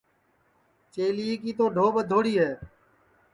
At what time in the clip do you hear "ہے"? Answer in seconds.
2.41-2.51